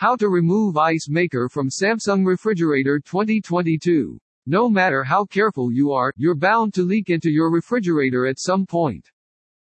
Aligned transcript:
How 0.00 0.16
to 0.16 0.30
remove 0.30 0.78
ice 0.78 1.10
maker 1.10 1.50
from 1.50 1.68
Samsung 1.68 2.24
refrigerator 2.24 3.00
2022. 3.00 4.18
No 4.46 4.70
matter 4.70 5.04
how 5.04 5.26
careful 5.26 5.70
you 5.70 5.92
are, 5.92 6.10
you're 6.16 6.34
bound 6.34 6.72
to 6.72 6.84
leak 6.84 7.10
into 7.10 7.30
your 7.30 7.50
refrigerator 7.50 8.26
at 8.26 8.38
some 8.38 8.64
point. 8.64 9.10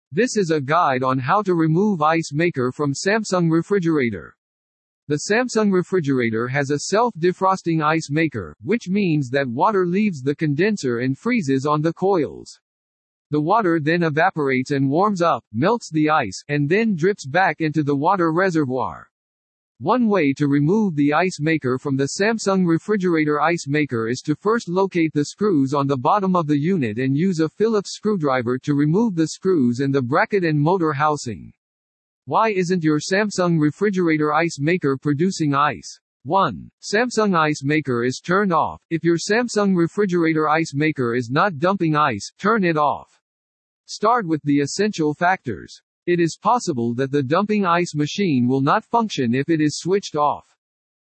This 0.09 0.37
is 0.37 0.49
a 0.49 0.61
guide 0.61 1.03
on 1.03 1.19
how 1.19 1.41
to 1.41 1.53
remove 1.53 2.01
ice 2.01 2.31
maker 2.31 2.71
from 2.71 2.93
Samsung 2.93 3.51
refrigerator. 3.51 4.37
The 5.09 5.19
Samsung 5.29 5.69
refrigerator 5.69 6.47
has 6.47 6.69
a 6.69 6.79
self-defrosting 6.79 7.83
ice 7.83 8.09
maker, 8.09 8.55
which 8.63 8.87
means 8.87 9.29
that 9.31 9.49
water 9.49 9.85
leaves 9.85 10.21
the 10.21 10.33
condenser 10.33 10.99
and 10.99 11.17
freezes 11.17 11.65
on 11.65 11.81
the 11.81 11.91
coils. 11.91 12.57
The 13.31 13.41
water 13.41 13.81
then 13.81 14.03
evaporates 14.03 14.71
and 14.71 14.89
warms 14.89 15.21
up, 15.21 15.43
melts 15.51 15.91
the 15.91 16.09
ice, 16.09 16.41
and 16.47 16.69
then 16.69 16.95
drips 16.95 17.25
back 17.25 17.59
into 17.59 17.83
the 17.83 17.97
water 17.97 18.31
reservoir. 18.31 19.10
One 19.81 20.07
way 20.07 20.31
to 20.33 20.47
remove 20.47 20.95
the 20.95 21.11
ice 21.11 21.39
maker 21.39 21.79
from 21.79 21.97
the 21.97 22.09
Samsung 22.19 22.67
refrigerator 22.67 23.41
ice 23.41 23.65
maker 23.67 24.09
is 24.09 24.21
to 24.21 24.35
first 24.35 24.69
locate 24.69 25.11
the 25.11 25.25
screws 25.25 25.73
on 25.73 25.87
the 25.87 25.97
bottom 25.97 26.35
of 26.35 26.45
the 26.45 26.55
unit 26.55 26.99
and 26.99 27.17
use 27.17 27.39
a 27.39 27.49
Phillips 27.49 27.95
screwdriver 27.95 28.59
to 28.59 28.75
remove 28.75 29.15
the 29.15 29.29
screws 29.29 29.79
and 29.79 29.91
the 29.91 30.03
bracket 30.03 30.43
and 30.43 30.61
motor 30.61 30.93
housing. 30.93 31.51
Why 32.25 32.49
isn't 32.49 32.83
your 32.83 32.99
Samsung 32.99 33.59
refrigerator 33.59 34.31
ice 34.31 34.59
maker 34.59 34.99
producing 35.01 35.55
ice? 35.55 35.99
1. 36.25 36.69
Samsung 36.79 37.35
ice 37.35 37.63
maker 37.63 38.03
is 38.03 38.21
turned 38.23 38.53
off. 38.53 38.83
If 38.91 39.03
your 39.03 39.17
Samsung 39.17 39.75
refrigerator 39.75 40.47
ice 40.47 40.75
maker 40.75 41.15
is 41.15 41.31
not 41.31 41.57
dumping 41.57 41.95
ice, 41.95 42.31
turn 42.37 42.63
it 42.63 42.77
off. 42.77 43.19
Start 43.85 44.27
with 44.27 44.43
the 44.43 44.59
essential 44.59 45.15
factors. 45.15 45.81
It 46.07 46.19
is 46.19 46.39
possible 46.41 46.95
that 46.95 47.11
the 47.11 47.21
dumping 47.21 47.65
ice 47.65 47.93
machine 47.93 48.47
will 48.47 48.61
not 48.61 48.83
function 48.83 49.35
if 49.35 49.49
it 49.49 49.61
is 49.61 49.77
switched 49.77 50.15
off. 50.15 50.57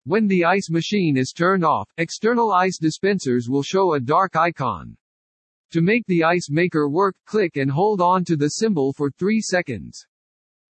When 0.05 0.27
the 0.27 0.45
ice 0.45 0.68
machine 0.70 1.16
is 1.16 1.30
turned 1.30 1.64
off, 1.64 1.88
external 1.98 2.52
ice 2.52 2.78
dispensers 2.78 3.48
will 3.48 3.62
show 3.62 3.92
a 3.92 4.00
dark 4.00 4.34
icon. 4.34 4.97
To 5.70 5.80
make 5.80 6.05
the 6.06 6.24
ice 6.24 6.50
maker 6.50 6.89
work, 6.89 7.14
click 7.24 7.56
and 7.56 7.70
hold 7.70 8.00
on 8.00 8.24
to 8.24 8.36
the 8.36 8.48
symbol 8.48 8.92
for 8.92 9.11
3 9.12 9.41
seconds. 9.41 10.05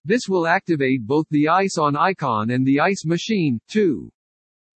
This 0.06 0.28
will 0.28 0.48
activate 0.48 1.06
both 1.06 1.28
the 1.30 1.48
ice 1.48 1.78
on 1.78 1.96
icon 1.96 2.50
and 2.50 2.66
the 2.66 2.80
ice 2.80 3.06
machine. 3.06 3.62
2. 3.68 4.12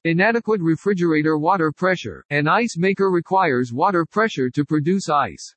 Inadequate 0.04 0.60
refrigerator 0.60 1.38
water 1.38 1.70
pressure. 1.70 2.24
An 2.30 2.48
ice 2.48 2.76
maker 2.76 3.10
requires 3.10 3.72
water 3.72 4.04
pressure 4.04 4.50
to 4.50 4.64
produce 4.64 5.08
ice. 5.08 5.54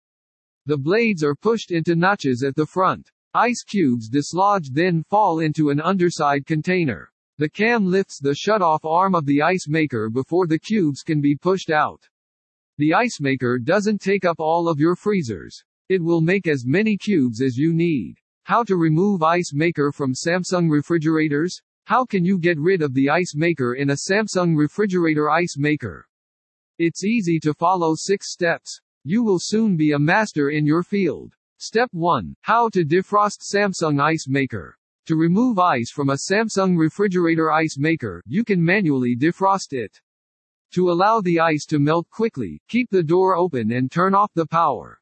The 0.66 0.76
blades 0.76 1.24
are 1.24 1.34
pushed 1.34 1.70
into 1.70 1.96
notches 1.96 2.42
at 2.42 2.54
the 2.54 2.66
front. 2.66 3.10
Ice 3.36 3.64
cubes 3.64 4.08
dislodged 4.08 4.76
then 4.76 5.02
fall 5.02 5.40
into 5.40 5.70
an 5.70 5.80
underside 5.80 6.46
container. 6.46 7.10
The 7.38 7.48
cam 7.48 7.84
lifts 7.84 8.20
the 8.20 8.32
shut-off 8.32 8.84
arm 8.84 9.16
of 9.16 9.26
the 9.26 9.42
ice 9.42 9.66
maker 9.66 10.08
before 10.08 10.46
the 10.46 10.60
cubes 10.60 11.02
can 11.02 11.20
be 11.20 11.34
pushed 11.34 11.68
out. 11.68 12.08
The 12.78 12.94
ice 12.94 13.18
maker 13.20 13.58
doesn't 13.58 14.00
take 14.00 14.24
up 14.24 14.36
all 14.38 14.68
of 14.68 14.78
your 14.78 14.94
freezers. 14.94 15.60
It 15.88 16.00
will 16.00 16.20
make 16.20 16.46
as 16.46 16.64
many 16.64 16.96
cubes 16.96 17.42
as 17.42 17.56
you 17.56 17.74
need. 17.74 18.18
How 18.44 18.62
to 18.62 18.76
remove 18.76 19.24
ice 19.24 19.52
maker 19.52 19.90
from 19.90 20.14
Samsung 20.14 20.70
refrigerators? 20.70 21.60
How 21.86 22.04
can 22.04 22.24
you 22.24 22.38
get 22.38 22.56
rid 22.60 22.82
of 22.82 22.94
the 22.94 23.10
ice 23.10 23.34
maker 23.34 23.74
in 23.74 23.90
a 23.90 23.96
Samsung 24.08 24.56
refrigerator 24.56 25.28
ice 25.28 25.56
maker? 25.58 26.06
It's 26.78 27.02
easy 27.02 27.40
to 27.40 27.52
follow 27.52 27.94
six 27.96 28.32
steps. 28.32 28.80
You 29.02 29.24
will 29.24 29.40
soon 29.40 29.76
be 29.76 29.90
a 29.90 29.98
master 29.98 30.50
in 30.50 30.64
your 30.64 30.84
field. 30.84 31.34
Step 31.58 31.88
1. 31.92 32.34
How 32.42 32.68
to 32.70 32.84
defrost 32.84 33.42
Samsung 33.42 34.00
Ice 34.00 34.26
Maker. 34.28 34.76
To 35.06 35.14
remove 35.14 35.60
ice 35.60 35.90
from 35.90 36.10
a 36.10 36.18
Samsung 36.28 36.76
refrigerator 36.76 37.52
ice 37.52 37.78
maker, 37.78 38.22
you 38.26 38.42
can 38.42 38.62
manually 38.62 39.16
defrost 39.16 39.72
it. 39.72 40.00
To 40.72 40.90
allow 40.90 41.20
the 41.20 41.38
ice 41.38 41.64
to 41.66 41.78
melt 41.78 42.10
quickly, 42.10 42.60
keep 42.68 42.90
the 42.90 43.04
door 43.04 43.36
open 43.36 43.70
and 43.70 43.90
turn 43.90 44.16
off 44.16 44.32
the 44.34 44.46
power. 44.46 45.00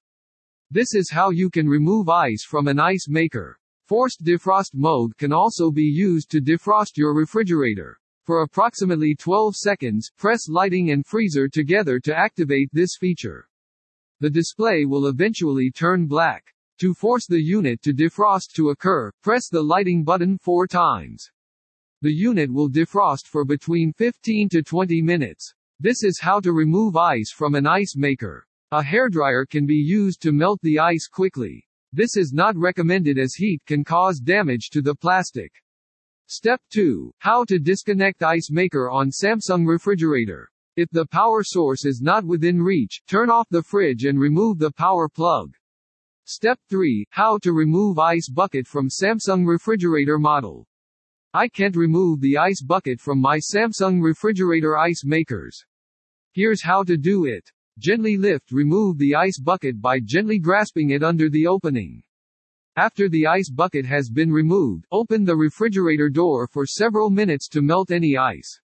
This 0.70 0.94
is 0.94 1.10
how 1.10 1.30
you 1.30 1.48
can 1.48 1.66
remove 1.66 2.10
ice 2.10 2.44
from 2.44 2.68
an 2.68 2.78
ice 2.78 3.06
maker. 3.08 3.58
Forced 3.86 4.22
defrost 4.22 4.74
mode 4.74 5.16
can 5.16 5.32
also 5.32 5.70
be 5.70 5.84
used 5.84 6.30
to 6.32 6.40
defrost 6.42 6.98
your 6.98 7.14
refrigerator. 7.14 7.98
For 8.24 8.42
approximately 8.42 9.14
12 9.14 9.56
seconds, 9.56 10.10
press 10.18 10.48
lighting 10.48 10.90
and 10.90 11.06
freezer 11.06 11.48
together 11.48 11.98
to 12.00 12.14
activate 12.14 12.68
this 12.72 12.96
feature. 13.00 13.48
The 14.22 14.30
display 14.30 14.84
will 14.84 15.08
eventually 15.08 15.68
turn 15.72 16.06
black. 16.06 16.44
To 16.78 16.94
force 16.94 17.26
the 17.26 17.42
unit 17.42 17.82
to 17.82 17.92
defrost 17.92 18.52
to 18.54 18.70
occur, 18.70 19.10
press 19.20 19.48
the 19.48 19.60
lighting 19.60 20.04
button 20.04 20.38
four 20.38 20.68
times. 20.68 21.28
The 22.02 22.12
unit 22.12 22.48
will 22.48 22.70
defrost 22.70 23.26
for 23.26 23.44
between 23.44 23.92
15 23.92 24.48
to 24.50 24.62
20 24.62 25.02
minutes. 25.02 25.52
This 25.80 26.04
is 26.04 26.20
how 26.20 26.38
to 26.38 26.52
remove 26.52 26.96
ice 26.96 27.32
from 27.32 27.56
an 27.56 27.66
ice 27.66 27.96
maker. 27.96 28.46
A 28.70 28.80
hairdryer 28.80 29.44
can 29.44 29.66
be 29.66 29.74
used 29.74 30.22
to 30.22 30.30
melt 30.30 30.60
the 30.62 30.78
ice 30.78 31.08
quickly. 31.08 31.66
This 31.92 32.16
is 32.16 32.32
not 32.32 32.56
recommended 32.56 33.18
as 33.18 33.34
heat 33.34 33.60
can 33.66 33.82
cause 33.82 34.20
damage 34.20 34.70
to 34.70 34.82
the 34.82 34.94
plastic. 34.94 35.50
Step 36.28 36.60
2. 36.70 37.12
How 37.18 37.44
to 37.46 37.58
disconnect 37.58 38.22
ice 38.22 38.52
maker 38.52 38.88
on 38.88 39.10
Samsung 39.10 39.66
refrigerator. 39.66 40.51
If 40.74 40.88
the 40.90 41.04
power 41.04 41.42
source 41.42 41.84
is 41.84 42.00
not 42.00 42.24
within 42.24 42.62
reach, 42.62 43.02
turn 43.06 43.28
off 43.28 43.46
the 43.50 43.62
fridge 43.62 44.06
and 44.06 44.18
remove 44.18 44.58
the 44.58 44.70
power 44.70 45.06
plug. 45.06 45.52
Step 46.24 46.58
3. 46.70 47.04
How 47.10 47.36
to 47.42 47.52
remove 47.52 47.98
ice 47.98 48.30
bucket 48.30 48.66
from 48.66 48.88
Samsung 48.88 49.46
refrigerator 49.46 50.18
model. 50.18 50.66
I 51.34 51.48
can't 51.48 51.76
remove 51.76 52.22
the 52.22 52.38
ice 52.38 52.62
bucket 52.62 53.00
from 53.00 53.20
my 53.20 53.38
Samsung 53.38 54.02
refrigerator 54.02 54.78
ice 54.78 55.04
makers. 55.04 55.62
Here's 56.32 56.62
how 56.62 56.84
to 56.84 56.96
do 56.96 57.26
it. 57.26 57.50
Gently 57.78 58.16
lift 58.16 58.50
remove 58.50 58.96
the 58.96 59.14
ice 59.14 59.38
bucket 59.38 59.78
by 59.78 60.00
gently 60.00 60.38
grasping 60.38 60.88
it 60.88 61.02
under 61.02 61.28
the 61.28 61.46
opening. 61.46 62.02
After 62.76 63.10
the 63.10 63.26
ice 63.26 63.50
bucket 63.50 63.84
has 63.84 64.08
been 64.08 64.32
removed, 64.32 64.86
open 64.90 65.26
the 65.26 65.36
refrigerator 65.36 66.08
door 66.08 66.46
for 66.46 66.64
several 66.64 67.10
minutes 67.10 67.46
to 67.48 67.60
melt 67.60 67.90
any 67.90 68.16
ice. 68.16 68.58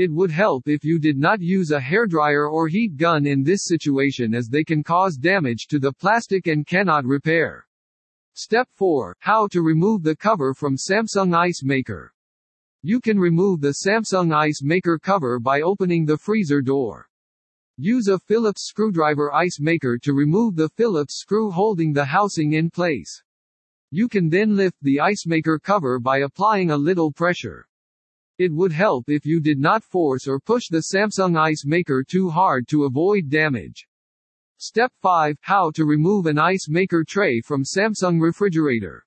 It 0.00 0.10
would 0.10 0.30
help 0.30 0.66
if 0.66 0.82
you 0.82 0.98
did 0.98 1.18
not 1.18 1.42
use 1.42 1.72
a 1.72 1.78
hairdryer 1.78 2.50
or 2.50 2.68
heat 2.68 2.96
gun 2.96 3.26
in 3.26 3.42
this 3.42 3.66
situation 3.66 4.34
as 4.34 4.48
they 4.48 4.64
can 4.64 4.82
cause 4.82 5.18
damage 5.18 5.66
to 5.66 5.78
the 5.78 5.92
plastic 5.92 6.46
and 6.46 6.66
cannot 6.66 7.04
repair. 7.04 7.66
Step 8.32 8.66
4. 8.76 9.14
How 9.18 9.46
to 9.48 9.60
remove 9.60 10.02
the 10.02 10.16
cover 10.16 10.54
from 10.54 10.78
Samsung 10.78 11.34
Ice 11.34 11.62
Maker. 11.62 12.14
You 12.80 12.98
can 12.98 13.18
remove 13.18 13.60
the 13.60 13.74
Samsung 13.86 14.32
Ice 14.32 14.62
Maker 14.62 14.98
cover 14.98 15.38
by 15.38 15.60
opening 15.60 16.06
the 16.06 16.16
freezer 16.16 16.62
door. 16.62 17.06
Use 17.76 18.08
a 18.08 18.18
Phillips 18.18 18.68
screwdriver 18.68 19.34
ice 19.34 19.60
maker 19.60 19.98
to 19.98 20.14
remove 20.14 20.56
the 20.56 20.70
Phillips 20.70 21.20
screw 21.20 21.50
holding 21.50 21.92
the 21.92 22.06
housing 22.06 22.54
in 22.54 22.70
place. 22.70 23.22
You 23.90 24.08
can 24.08 24.30
then 24.30 24.56
lift 24.56 24.78
the 24.80 24.98
ice 24.98 25.26
maker 25.26 25.58
cover 25.58 25.98
by 26.00 26.20
applying 26.20 26.70
a 26.70 26.76
little 26.78 27.12
pressure. 27.12 27.66
It 28.40 28.54
would 28.54 28.72
help 28.72 29.10
if 29.10 29.26
you 29.26 29.38
did 29.38 29.58
not 29.58 29.84
force 29.84 30.26
or 30.26 30.40
push 30.40 30.68
the 30.70 30.84
Samsung 30.94 31.38
ice 31.38 31.66
maker 31.66 32.02
too 32.02 32.30
hard 32.30 32.66
to 32.68 32.84
avoid 32.84 33.28
damage. 33.28 33.86
Step 34.56 34.90
5. 35.02 35.36
How 35.42 35.70
to 35.72 35.84
remove 35.84 36.24
an 36.24 36.38
ice 36.38 36.66
maker 36.66 37.04
tray 37.06 37.42
from 37.42 37.64
Samsung 37.64 38.18
refrigerator. 38.18 39.04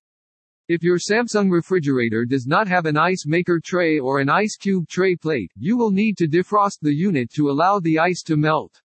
If 0.68 0.84
your 0.84 1.00
Samsung 1.00 1.50
refrigerator 1.50 2.26
does 2.26 2.46
not 2.46 2.68
have 2.68 2.86
an 2.86 2.96
ice 2.96 3.26
maker 3.26 3.60
tray 3.60 3.98
or 3.98 4.20
an 4.20 4.30
ice 4.30 4.56
cube 4.56 4.88
tray 4.88 5.16
plate, 5.16 5.52
you 5.56 5.78
will 5.78 5.90
need 5.90 6.16
to 6.18 6.28
defrost 6.28 6.78
the 6.84 6.94
unit 6.94 7.32
to 7.32 7.50
allow 7.50 7.80
the 7.80 7.98
ice 7.98 8.22
to 8.28 8.38
melt. 8.38 8.84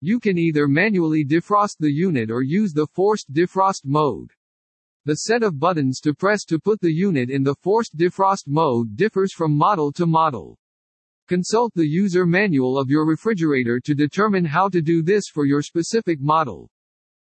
You 0.00 0.18
can 0.18 0.36
either 0.36 0.66
manually 0.66 1.24
defrost 1.24 1.76
the 1.78 1.92
unit 1.92 2.28
or 2.28 2.42
use 2.42 2.72
the 2.72 2.88
forced 2.88 3.32
defrost 3.32 3.82
mode. 3.84 4.32
The 5.06 5.18
set 5.18 5.44
of 5.44 5.60
buttons 5.60 6.00
to 6.00 6.12
press 6.12 6.44
to 6.46 6.58
put 6.58 6.80
the 6.80 6.92
unit 6.92 7.30
in 7.30 7.44
the 7.44 7.54
forced 7.54 7.96
defrost 7.96 8.48
mode 8.48 8.96
differs 8.96 9.32
from 9.32 9.56
model 9.56 9.92
to 9.92 10.04
model. 10.04 10.58
Consult 11.28 11.72
the 11.74 11.86
user 11.86 12.26
manual 12.26 12.76
of 12.76 12.90
your 12.90 13.06
refrigerator 13.06 13.78
to 13.78 13.94
determine 13.94 14.44
how 14.44 14.68
to 14.68 14.82
do 14.82 15.04
this 15.04 15.28
for 15.32 15.44
your 15.44 15.62
specific 15.62 16.20
model. 16.20 16.68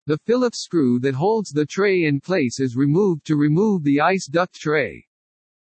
The 0.05 0.19
Phillips 0.19 0.59
screw 0.59 0.99
that 0.99 1.15
holds 1.15 1.49
the 1.49 1.65
tray 1.65 2.03
in 2.03 2.21
place 2.21 2.59
is 2.59 2.75
removed 2.75 3.25
to 3.25 3.37
remove 3.37 3.83
the 3.83 4.01
ice 4.01 4.27
duct 4.27 4.53
tray. 4.53 5.07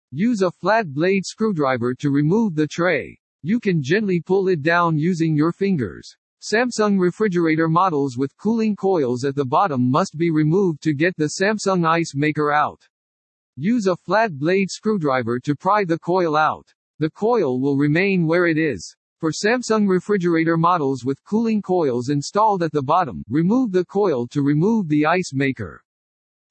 Use 0.10 0.42
a 0.42 0.50
flat 0.50 0.92
blade 0.92 1.28
screwdriver 1.28 1.94
to 1.94 2.10
remove 2.10 2.56
the 2.56 2.66
tray. 2.66 3.20
You 3.44 3.60
can 3.60 3.84
gently 3.84 4.20
pull 4.20 4.48
it 4.48 4.64
down 4.64 4.98
using 4.98 5.36
your 5.36 5.52
fingers. 5.52 6.18
Samsung 6.42 6.98
refrigerator 6.98 7.68
models 7.68 8.18
with 8.18 8.38
cooling 8.38 8.74
coils 8.74 9.26
at 9.26 9.36
the 9.36 9.44
bottom 9.44 9.92
must 9.92 10.18
be 10.18 10.32
removed 10.32 10.82
to 10.84 10.94
get 10.94 11.14
the 11.18 11.32
Samsung 11.38 11.86
ice 11.86 12.16
maker 12.16 12.50
out. 12.50 12.82
Use 13.58 13.88
a 13.88 13.98
flat 13.98 14.32
blade 14.40 14.72
screwdriver 14.72 15.38
to 15.42 15.54
pry 15.54 15.84
the 15.84 16.00
coil 16.00 16.38
out. 16.38 16.66
The 17.00 17.10
coil 17.10 17.60
will 17.60 17.76
remain 17.76 18.26
where 18.26 18.48
it 18.48 18.58
is. 18.58 18.96
For 19.18 19.34
Samsung 19.34 19.86
refrigerator 19.90 20.56
models 20.56 21.04
with 21.04 21.22
cooling 21.26 21.62
coils 21.62 22.08
installed 22.08 22.64
at 22.64 22.72
the 22.72 22.84
bottom, 22.84 23.22
remove 23.28 23.74
the 23.74 23.84
coil 23.84 24.26
to 24.28 24.42
remove 24.42 24.88
the 24.88 25.06
ice 25.06 25.34
maker. 25.34 25.84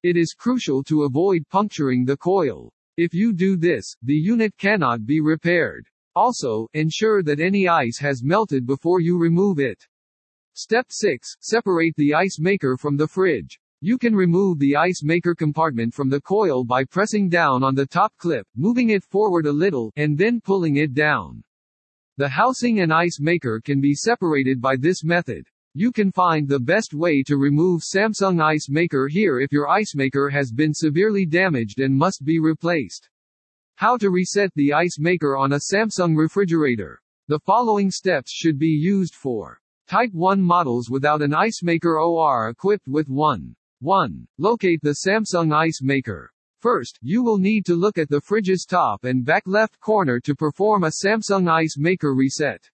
It 0.03 0.19
is 0.19 0.35
crucial 0.35 0.85
to 0.85 1.05
avoid 1.05 1.49
puncturing 1.49 2.05
the 2.05 2.19
coil. 2.19 2.71
If 2.99 3.15
you 3.15 3.33
do 3.33 3.57
this, 3.57 3.97
the 4.03 4.15
unit 4.15 4.55
cannot 4.59 5.07
be 5.07 5.23
repaired. 5.23 5.89
Also, 6.19 6.67
ensure 6.75 7.23
that 7.23 7.39
any 7.39 7.69
ice 7.69 7.97
has 8.01 8.25
melted 8.25 8.67
before 8.67 8.99
you 8.99 9.17
remove 9.17 9.61
it. 9.61 9.87
Step 10.55 10.87
6. 10.89 11.37
Separate 11.39 11.95
the 11.97 12.13
ice 12.13 12.41
maker 12.41 12.77
from 12.77 12.97
the 12.97 13.07
fridge. 13.07 13.61
You 13.83 13.99
can 13.99 14.17
remove 14.17 14.59
the 14.59 14.75
ice 14.75 15.05
maker 15.05 15.33
compartment 15.33 15.95
from 15.95 16.11
the 16.11 16.21
coil 16.21 16.65
by 16.65 16.83
pressing 16.83 17.29
down 17.29 17.63
on 17.63 17.77
the 17.77 17.87
top 17.87 18.13
clip, 18.19 18.49
moving 18.57 18.91
it 18.91 19.05
forward 19.05 19.47
a 19.47 19.53
little, 19.53 19.93
and 19.95 20.19
then 20.19 20.41
pulling 20.41 20.79
it 20.79 20.93
down. 20.93 21.45
The 22.17 22.29
housing 22.29 22.81
and 22.81 22.93
ice 22.93 23.21
maker 23.21 23.61
can 23.65 23.81
be 23.81 23.95
separated 23.95 24.61
by 24.61 24.75
this 24.75 25.05
method. 25.05 25.47
You 25.75 25.93
can 25.93 26.11
find 26.11 26.49
the 26.49 26.59
best 26.59 26.95
way 26.95 27.23
to 27.29 27.37
remove 27.37 27.83
Samsung 27.83 28.43
Ice 28.43 28.69
Maker 28.69 29.07
here 29.07 29.39
if 29.39 29.53
your 29.53 29.69
ice 29.69 29.95
maker 29.95 30.29
has 30.31 30.51
been 30.51 30.75
severely 30.75 31.25
damaged 31.27 31.79
and 31.79 31.95
must 31.95 32.25
be 32.25 32.41
replaced. 32.41 33.09
How 33.79 33.97
to 33.99 34.11
reset 34.11 34.53
the 34.57 34.73
ice 34.73 34.99
maker 34.99 35.37
on 35.37 35.53
a 35.53 35.61
Samsung 35.73 36.17
refrigerator. 36.17 37.01
The 37.29 37.39
following 37.39 37.93
steps 37.93 38.33
should 38.33 38.59
be 38.59 38.67
used 38.67 39.15
for 39.15 39.61
Type 39.87 40.11
1 40.13 40.43
models 40.43 40.91
without 40.91 41.23
an 41.23 41.33
ice 41.33 41.63
maker 41.63 41.97
or 41.97 42.49
equipped 42.49 42.89
with 42.89 43.09
one. 43.09 43.55
1. 43.79 44.27
Locate 44.37 44.81
the 44.83 44.97
Samsung 45.07 45.55
Ice 45.55 45.81
Maker. 45.81 46.33
First, 46.59 46.99
you 47.03 47.23
will 47.23 47.39
need 47.39 47.65
to 47.67 47.77
look 47.77 47.99
at 47.99 48.09
the 48.09 48.21
fridge's 48.21 48.65
top 48.65 49.05
and 49.05 49.25
back 49.25 49.45
left 49.47 49.79
corner 49.79 50.19
to 50.25 50.35
perform 50.35 50.83
a 50.83 50.91
Samsung 50.91 51.49
Ice 51.49 51.77
Maker 51.79 52.17
reset. 52.17 52.69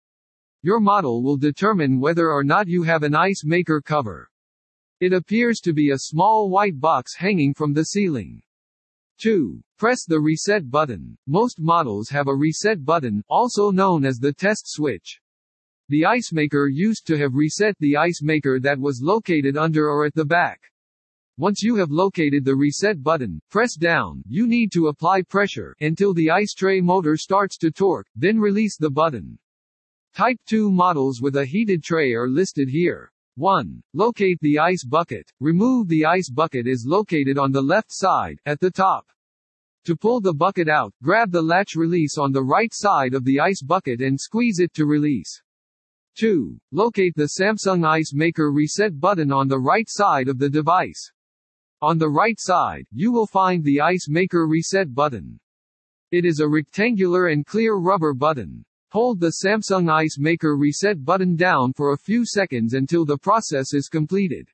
Your 0.61 0.79
model 0.79 1.21
will 1.21 1.35
determine 1.35 1.99
whether 1.99 2.31
or 2.31 2.45
not 2.45 2.69
you 2.69 2.81
have 2.83 3.03
an 3.03 3.13
ice 3.13 3.43
maker 3.43 3.81
cover. 3.81 4.31
It 5.01 5.11
appears 5.11 5.59
to 5.65 5.73
be 5.73 5.89
a 5.89 5.99
small 5.99 6.49
white 6.49 6.79
box 6.79 7.13
hanging 7.17 7.53
from 7.53 7.73
the 7.73 7.83
ceiling. 7.83 8.41
2. 9.23 9.57
Press 9.79 10.03
the 10.05 10.19
reset 10.19 10.69
button. 10.69 11.17
Most 11.27 11.61
models 11.61 12.09
have 12.09 12.27
a 12.27 12.35
reset 12.35 12.83
button, 12.83 13.23
also 13.29 13.71
known 13.71 14.03
as 14.03 14.17
the 14.17 14.33
test 14.33 14.63
switch. 14.65 15.21
The 15.87 16.03
ice 16.03 16.33
maker 16.33 16.67
used 16.67 17.07
to 17.07 17.17
have 17.17 17.33
reset 17.33 17.77
the 17.79 17.95
ice 17.95 18.21
maker 18.21 18.59
that 18.59 18.77
was 18.77 18.99
located 19.01 19.55
under 19.55 19.89
or 19.89 20.05
at 20.05 20.13
the 20.13 20.25
back. 20.25 20.59
Once 21.37 21.61
you 21.61 21.77
have 21.77 21.89
located 21.89 22.43
the 22.43 22.53
reset 22.53 23.01
button, 23.01 23.39
press 23.49 23.77
down, 23.77 24.21
you 24.27 24.45
need 24.45 24.73
to 24.73 24.87
apply 24.87 25.21
pressure, 25.21 25.73
until 25.79 26.13
the 26.13 26.29
ice 26.29 26.53
tray 26.53 26.81
motor 26.81 27.15
starts 27.15 27.57
to 27.59 27.71
torque, 27.71 28.07
then 28.17 28.37
release 28.37 28.75
the 28.75 28.91
button. 28.91 29.39
Type 30.13 30.37
2 30.47 30.69
models 30.69 31.21
with 31.21 31.37
a 31.37 31.45
heated 31.45 31.81
tray 31.81 32.11
are 32.11 32.27
listed 32.27 32.67
here. 32.67 33.09
1. 33.35 33.81
Locate 33.93 34.37
the 34.41 34.59
ice 34.59 34.83
bucket. 34.83 35.31
Remove 35.39 35.87
the 35.87 36.03
ice 36.03 36.29
bucket 36.29 36.67
is 36.67 36.85
located 36.85 37.37
on 37.37 37.53
the 37.53 37.61
left 37.61 37.87
side, 37.89 38.37
at 38.45 38.59
the 38.59 38.69
top. 38.69 39.07
To 39.85 39.95
pull 39.97 40.21
the 40.21 40.33
bucket 40.33 40.69
out, 40.69 40.93
grab 41.03 41.31
the 41.31 41.41
latch 41.41 41.75
release 41.75 42.17
on 42.17 42.31
the 42.31 42.43
right 42.43 42.71
side 42.73 43.13
of 43.13 43.25
the 43.25 43.39
ice 43.39 43.61
bucket 43.61 43.99
and 43.99 44.19
squeeze 44.19 44.59
it 44.59 44.73
to 44.75 44.85
release. 44.85 45.41
2. 46.17 46.57
Locate 46.71 47.15
the 47.15 47.31
Samsung 47.39 47.85
Ice 47.85 48.13
Maker 48.13 48.51
reset 48.51 48.99
button 48.99 49.31
on 49.31 49.47
the 49.47 49.59
right 49.59 49.87
side 49.89 50.29
of 50.29 50.37
the 50.37 50.49
device. 50.49 51.11
On 51.81 51.97
the 51.97 52.07
right 52.07 52.39
side, 52.39 52.85
you 52.91 53.11
will 53.11 53.27
find 53.27 53.61
the 53.61 53.81
Ice 53.81 54.07
Maker 54.07 54.47
Reset 54.47 54.95
button. 54.95 55.37
It 56.11 56.23
is 56.23 56.39
a 56.39 56.47
rectangular 56.47 57.27
and 57.27 57.45
clear 57.45 57.75
rubber 57.75 58.13
button. 58.13 58.63
Hold 58.91 59.19
the 59.19 59.33
Samsung 59.43 59.91
Ice 59.91 60.17
Maker 60.17 60.55
Reset 60.55 61.03
button 61.03 61.35
down 61.35 61.73
for 61.73 61.91
a 61.91 61.97
few 61.97 62.25
seconds 62.25 62.73
until 62.73 63.03
the 63.03 63.17
process 63.17 63.73
is 63.73 63.89
completed. 63.89 64.47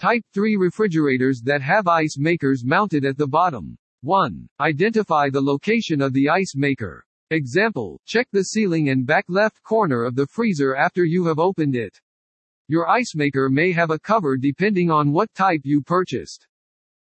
Type 0.00 0.24
3 0.34 0.56
refrigerators 0.56 1.42
that 1.44 1.62
have 1.62 1.86
ice 1.86 2.16
makers 2.18 2.64
mounted 2.64 3.04
at 3.04 3.16
the 3.16 3.28
bottom. 3.28 3.78
1. 4.02 4.48
Identify 4.60 5.28
the 5.28 5.40
location 5.40 6.00
of 6.00 6.12
the 6.12 6.28
ice 6.28 6.54
maker. 6.54 7.04
Example, 7.30 8.00
check 8.06 8.28
the 8.30 8.44
ceiling 8.44 8.90
and 8.90 9.04
back 9.04 9.24
left 9.28 9.62
corner 9.62 10.04
of 10.04 10.14
the 10.14 10.26
freezer 10.26 10.76
after 10.76 11.04
you 11.04 11.24
have 11.26 11.38
opened 11.38 11.74
it. 11.74 12.00
Your 12.68 12.88
ice 12.88 13.14
maker 13.14 13.50
may 13.50 13.72
have 13.72 13.90
a 13.90 13.98
cover 13.98 14.36
depending 14.36 14.90
on 14.90 15.10
what 15.10 15.34
type 15.34 15.62
you 15.64 15.82
purchased. 15.82 16.46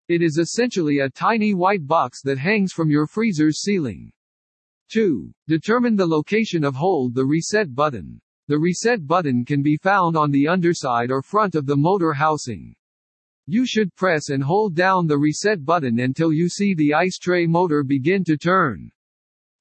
It 0.10 0.22
is 0.22 0.38
essentially 0.38 1.00
a 1.00 1.10
tiny 1.10 1.54
white 1.54 1.88
box 1.88 2.22
that 2.24 2.38
hangs 2.38 2.74
from 2.74 2.90
your 2.90 3.08
freezer's 3.08 3.62
ceiling. 3.62 4.12
2. 4.92 5.32
Determine 5.48 5.96
the 5.96 6.06
location 6.06 6.66
of 6.66 6.76
hold 6.76 7.16
the 7.16 7.26
reset 7.26 7.74
button. 7.74 8.20
The 8.50 8.60
reset 8.60 9.08
button 9.08 9.46
can 9.46 9.64
be 9.64 9.78
found 9.78 10.18
on 10.18 10.32
the 10.32 10.50
underside 10.50 11.10
or 11.10 11.22
front 11.22 11.56
of 11.56 11.66
the 11.66 11.78
motor 11.78 12.12
housing. 12.12 12.76
You 13.54 13.66
should 13.66 13.94
press 13.98 14.30
and 14.30 14.42
hold 14.42 14.76
down 14.76 15.08
the 15.08 15.18
reset 15.18 15.66
button 15.66 16.00
until 16.00 16.32
you 16.32 16.48
see 16.48 16.74
the 16.74 16.94
ice 16.94 17.18
tray 17.18 17.46
motor 17.46 17.84
begin 17.84 18.24
to 18.24 18.38
turn. 18.38 18.90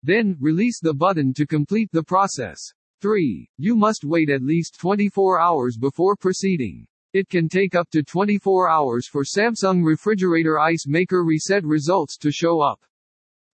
Then, 0.04 0.36
release 0.38 0.78
the 0.78 0.94
button 0.94 1.34
to 1.34 1.44
complete 1.44 1.90
the 1.90 2.04
process. 2.04 2.60
3. 3.02 3.50
You 3.56 3.74
must 3.74 4.04
wait 4.04 4.30
at 4.30 4.44
least 4.44 4.78
24 4.78 5.40
hours 5.40 5.76
before 5.76 6.14
proceeding. 6.14 6.86
It 7.14 7.28
can 7.28 7.48
take 7.48 7.74
up 7.74 7.90
to 7.90 8.04
24 8.04 8.68
hours 8.68 9.08
for 9.08 9.24
Samsung 9.24 9.84
refrigerator 9.84 10.60
ice 10.60 10.86
maker 10.86 11.24
reset 11.24 11.64
results 11.64 12.16
to 12.18 12.30
show 12.30 12.60
up. 12.60 12.80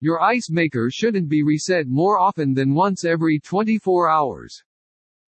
Your 0.00 0.20
ice 0.20 0.50
maker 0.50 0.90
shouldn't 0.90 1.30
be 1.30 1.44
reset 1.44 1.88
more 1.88 2.18
often 2.18 2.52
than 2.52 2.74
once 2.74 3.06
every 3.06 3.40
24 3.40 4.10
hours. 4.10 4.62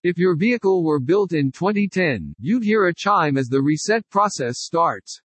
If 0.02 0.18
your 0.18 0.36
vehicle 0.36 0.84
were 0.84 1.00
built 1.00 1.32
in 1.32 1.50
2010, 1.50 2.34
you'd 2.38 2.62
hear 2.62 2.86
a 2.86 2.94
chime 2.94 3.36
as 3.36 3.48
the 3.48 3.60
reset 3.60 4.08
process 4.10 4.60
starts. 4.60 5.20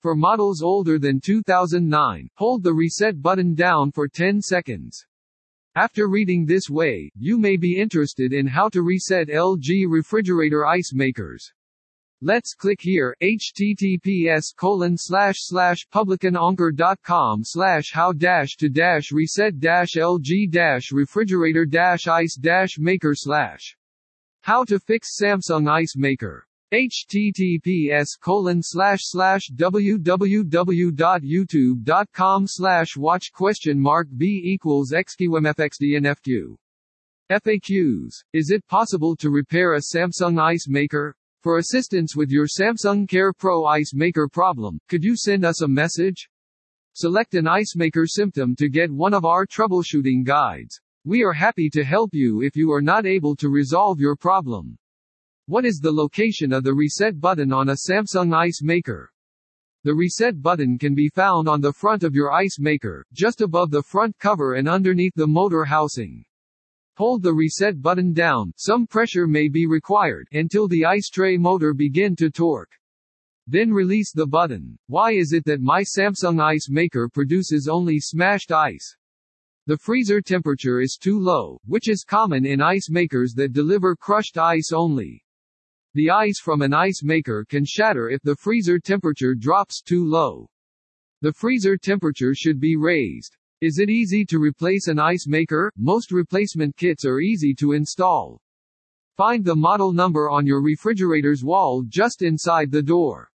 For 0.00 0.14
models 0.14 0.62
older 0.62 0.98
than 0.98 1.20
2009, 1.20 2.28
hold 2.34 2.62
the 2.62 2.72
reset 2.72 3.20
button 3.20 3.54
down 3.54 3.92
for 3.92 4.08
10 4.08 4.40
seconds. 4.40 5.04
After 5.74 6.08
reading 6.08 6.44
this 6.44 6.68
way, 6.68 7.10
you 7.14 7.38
may 7.38 7.56
be 7.56 7.78
interested 7.78 8.32
in 8.32 8.46
how 8.46 8.68
to 8.70 8.82
reset 8.82 9.28
LG 9.28 9.86
refrigerator 9.88 10.66
ice 10.66 10.92
makers. 10.92 11.52
Let's 12.20 12.54
click 12.54 12.80
here, 12.80 13.14
https 13.22 14.46
colon 14.56 14.96
slash 14.98 15.36
slash 15.38 15.86
publicananker.com 15.94 17.42
slash 17.44 17.92
how 17.92 18.10
dash 18.10 18.56
to 18.56 18.68
dash 18.68 19.12
reset 19.12 19.60
dash 19.60 19.94
lg 19.94 20.50
dash 20.50 20.90
refrigerator 20.90 21.64
dash 21.64 22.08
ice 22.08 22.34
dash 22.34 22.76
maker 22.78 23.14
slash 23.14 23.76
how 24.48 24.64
to 24.64 24.80
fix 24.80 25.20
Samsung 25.20 25.68
Ice 25.68 25.94
Maker. 25.94 26.48
https 26.72 28.18
colon 28.18 28.62
slash 28.62 29.00
slash 29.02 29.50
www.youtube.com 29.54 32.46
slash 32.46 32.96
watch 32.96 33.30
question 33.30 33.78
mark 33.78 34.08
b 34.16 34.40
equals 34.42 34.94
xqmfxdnfq. 34.94 36.56
FAQs. 37.30 38.14
Is 38.32 38.50
it 38.50 38.66
possible 38.68 39.14
to 39.16 39.28
repair 39.28 39.74
a 39.74 39.82
Samsung 39.94 40.40
Ice 40.40 40.66
Maker? 40.66 41.14
For 41.42 41.58
assistance 41.58 42.16
with 42.16 42.30
your 42.30 42.46
Samsung 42.46 43.06
Care 43.06 43.34
Pro 43.34 43.66
Ice 43.66 43.92
Maker 43.92 44.28
problem, 44.28 44.80
could 44.88 45.04
you 45.04 45.14
send 45.14 45.44
us 45.44 45.60
a 45.60 45.68
message? 45.68 46.26
Select 46.94 47.34
an 47.34 47.46
ice 47.46 47.76
maker 47.76 48.06
symptom 48.06 48.56
to 48.56 48.70
get 48.70 48.90
one 48.90 49.12
of 49.12 49.26
our 49.26 49.46
troubleshooting 49.46 50.24
guides. 50.24 50.80
We 51.04 51.22
are 51.22 51.32
happy 51.32 51.70
to 51.70 51.84
help 51.84 52.10
you 52.12 52.42
if 52.42 52.56
you 52.56 52.72
are 52.72 52.82
not 52.82 53.06
able 53.06 53.36
to 53.36 53.48
resolve 53.48 54.00
your 54.00 54.16
problem. 54.16 54.76
What 55.46 55.64
is 55.64 55.78
the 55.78 55.92
location 55.92 56.52
of 56.52 56.64
the 56.64 56.74
reset 56.74 57.20
button 57.20 57.52
on 57.52 57.68
a 57.68 57.76
Samsung 57.88 58.34
Ice 58.34 58.60
Maker? 58.62 59.10
The 59.84 59.94
reset 59.94 60.42
button 60.42 60.76
can 60.76 60.96
be 60.96 61.08
found 61.08 61.48
on 61.48 61.60
the 61.60 61.72
front 61.72 62.02
of 62.02 62.14
your 62.14 62.32
ice 62.32 62.58
maker, 62.58 63.06
just 63.12 63.40
above 63.40 63.70
the 63.70 63.82
front 63.82 64.18
cover 64.18 64.54
and 64.54 64.68
underneath 64.68 65.14
the 65.14 65.26
motor 65.26 65.64
housing. 65.64 66.24
Hold 66.96 67.22
the 67.22 67.32
reset 67.32 67.80
button 67.80 68.12
down, 68.12 68.52
some 68.56 68.88
pressure 68.88 69.28
may 69.28 69.48
be 69.48 69.68
required, 69.68 70.26
until 70.32 70.66
the 70.66 70.84
ice 70.84 71.08
tray 71.08 71.36
motor 71.36 71.74
begin 71.74 72.16
to 72.16 72.28
torque. 72.28 72.72
Then 73.46 73.72
release 73.72 74.12
the 74.12 74.26
button. 74.26 74.76
Why 74.88 75.12
is 75.12 75.32
it 75.32 75.44
that 75.44 75.62
my 75.62 75.82
Samsung 75.82 76.42
Ice 76.42 76.68
Maker 76.68 77.08
produces 77.08 77.68
only 77.68 78.00
smashed 78.00 78.50
ice? 78.50 78.96
The 79.68 79.76
freezer 79.76 80.22
temperature 80.22 80.80
is 80.80 80.96
too 80.98 81.20
low, 81.20 81.60
which 81.66 81.90
is 81.90 82.02
common 82.02 82.46
in 82.46 82.62
ice 82.62 82.88
makers 82.88 83.34
that 83.34 83.52
deliver 83.52 83.94
crushed 83.94 84.38
ice 84.38 84.72
only. 84.72 85.22
The 85.92 86.08
ice 86.08 86.40
from 86.40 86.62
an 86.62 86.72
ice 86.72 87.02
maker 87.02 87.44
can 87.46 87.66
shatter 87.66 88.08
if 88.08 88.22
the 88.22 88.34
freezer 88.34 88.78
temperature 88.78 89.34
drops 89.34 89.82
too 89.82 90.06
low. 90.06 90.48
The 91.20 91.34
freezer 91.34 91.76
temperature 91.76 92.34
should 92.34 92.58
be 92.58 92.76
raised. 92.76 93.36
Is 93.60 93.78
it 93.78 93.90
easy 93.90 94.24
to 94.30 94.38
replace 94.38 94.88
an 94.88 94.98
ice 94.98 95.26
maker? 95.26 95.70
Most 95.76 96.12
replacement 96.12 96.74
kits 96.78 97.04
are 97.04 97.20
easy 97.20 97.52
to 97.56 97.72
install. 97.72 98.40
Find 99.18 99.44
the 99.44 99.54
model 99.54 99.92
number 99.92 100.30
on 100.30 100.46
your 100.46 100.62
refrigerator's 100.62 101.44
wall 101.44 101.84
just 101.86 102.22
inside 102.22 102.70
the 102.70 102.80
door. 102.80 103.30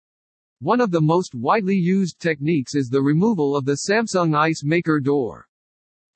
One 0.60 0.82
of 0.82 0.90
the 0.90 1.00
most 1.00 1.34
widely 1.34 1.76
used 1.76 2.20
techniques 2.20 2.74
is 2.74 2.90
the 2.90 3.00
removal 3.00 3.56
of 3.56 3.64
the 3.64 3.78
Samsung 3.88 4.36
ice 4.36 4.62
maker 4.62 5.00
door. 5.00 5.47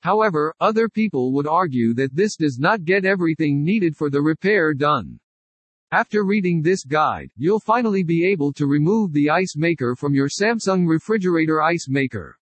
However, 0.03 0.53
other 0.59 0.89
people 0.89 1.31
would 1.31 1.47
argue 1.47 1.93
that 1.93 2.13
this 2.13 2.35
does 2.35 2.59
not 2.59 2.83
get 2.83 3.05
everything 3.05 3.63
needed 3.63 3.95
for 3.95 4.09
the 4.09 4.21
repair 4.21 4.73
done. 4.73 5.17
After 5.93 6.25
reading 6.25 6.61
this 6.61 6.83
guide, 6.83 7.29
you'll 7.37 7.61
finally 7.61 8.03
be 8.03 8.27
able 8.27 8.51
to 8.53 8.67
remove 8.67 9.13
the 9.13 9.29
ice 9.29 9.55
maker 9.55 9.95
from 9.95 10.13
your 10.13 10.27
Samsung 10.27 10.85
refrigerator 10.89 11.61
ice 11.61 11.87
maker. 11.87 12.37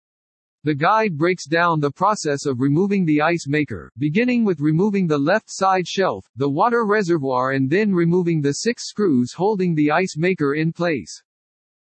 The 0.65 0.75
guide 0.75 1.17
breaks 1.17 1.47
down 1.47 1.79
the 1.79 1.89
process 1.89 2.45
of 2.45 2.59
removing 2.59 3.05
the 3.05 3.21
ice 3.21 3.47
maker, 3.47 3.91
beginning 3.97 4.45
with 4.45 4.59
removing 4.59 5.07
the 5.07 5.17
left 5.17 5.49
side 5.49 5.87
shelf, 5.87 6.29
the 6.35 6.47
water 6.47 6.85
reservoir 6.85 7.53
and 7.53 7.67
then 7.67 7.91
removing 7.91 8.39
the 8.39 8.53
six 8.53 8.87
screws 8.87 9.33
holding 9.33 9.73
the 9.73 9.89
ice 9.89 10.15
maker 10.15 10.53
in 10.53 10.71
place. 10.71 11.23